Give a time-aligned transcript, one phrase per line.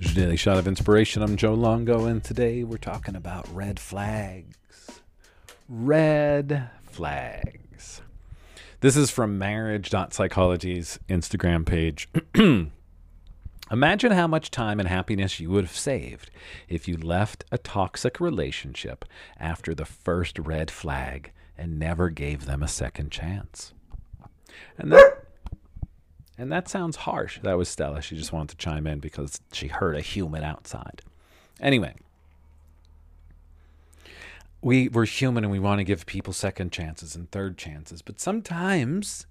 [0.00, 1.22] your daily shot of inspiration.
[1.22, 4.56] I'm Joe Longo, and today we're talking about red flags.
[5.68, 8.00] Red flags.
[8.80, 12.08] This is from marriage.psychology's Instagram page.
[13.70, 16.30] Imagine how much time and happiness you would have saved
[16.66, 19.04] if you left a toxic relationship
[19.38, 23.74] after the first red flag and never gave them a second chance.
[24.78, 25.19] And that
[26.40, 27.38] and that sounds harsh.
[27.42, 28.00] That was Stella.
[28.00, 31.02] She just wanted to chime in because she heard a human outside.
[31.60, 31.94] Anyway,
[34.62, 38.20] we we're human and we want to give people second chances and third chances, but
[38.20, 39.26] sometimes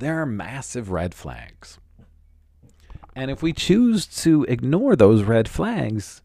[0.00, 1.78] there are massive red flags.
[3.14, 6.22] And if we choose to ignore those red flags,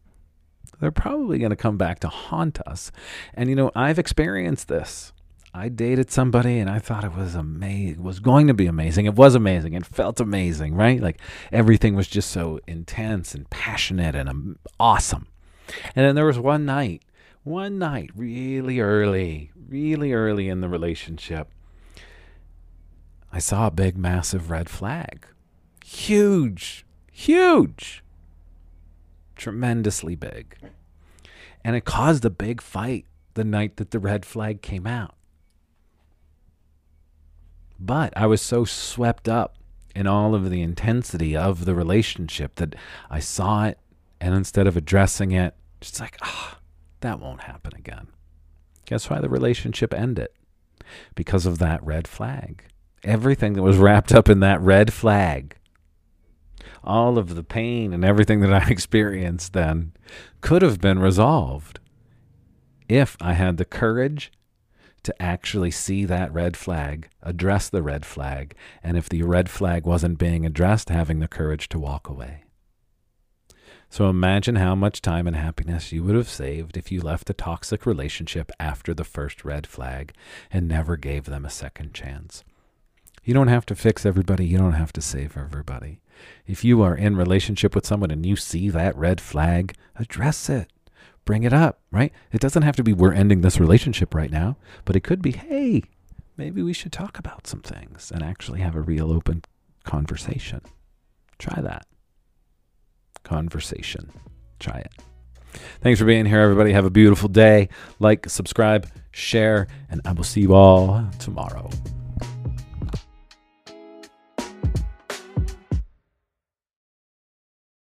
[0.80, 2.90] they're probably going to come back to haunt us.
[3.34, 5.12] And you know, I've experienced this.
[5.56, 9.06] I dated somebody and I thought it was amazing, was going to be amazing.
[9.06, 9.74] It was amazing.
[9.74, 11.00] It felt amazing, right?
[11.00, 11.20] Like
[11.52, 15.28] everything was just so intense and passionate and awesome.
[15.94, 17.04] And then there was one night,
[17.44, 21.48] one night, really early, really early in the relationship,
[23.32, 25.24] I saw a big, massive red flag.
[25.84, 28.02] Huge, huge,
[29.36, 30.56] tremendously big.
[31.62, 35.14] And it caused a big fight the night that the red flag came out.
[37.78, 39.56] But I was so swept up
[39.94, 42.74] in all of the intensity of the relationship that
[43.10, 43.78] I saw it
[44.20, 46.58] and instead of addressing it, just like, ah, oh,
[47.00, 48.08] that won't happen again.
[48.86, 50.28] Guess why the relationship ended?
[51.14, 52.64] Because of that red flag.
[53.02, 55.56] Everything that was wrapped up in that red flag,
[56.82, 59.92] all of the pain and everything that I experienced then
[60.40, 61.80] could have been resolved
[62.88, 64.32] if I had the courage
[65.04, 69.86] to actually see that red flag, address the red flag, and if the red flag
[69.86, 72.44] wasn't being addressed, having the courage to walk away.
[73.88, 77.34] So imagine how much time and happiness you would have saved if you left a
[77.34, 80.12] toxic relationship after the first red flag
[80.50, 82.42] and never gave them a second chance.
[83.22, 86.00] You don't have to fix everybody, you don't have to save everybody.
[86.46, 90.72] If you are in relationship with someone and you see that red flag, address it
[91.24, 92.12] bring it up, right?
[92.32, 95.32] It doesn't have to be we're ending this relationship right now, but it could be,
[95.32, 95.82] hey,
[96.36, 99.42] maybe we should talk about some things and actually have a real open
[99.84, 100.60] conversation.
[101.38, 101.86] Try that.
[103.22, 104.10] Conversation.
[104.58, 104.92] Try it.
[105.80, 106.72] Thanks for being here, everybody.
[106.72, 107.68] Have a beautiful day.
[107.98, 111.70] Like, subscribe, share, and I will see you all tomorrow.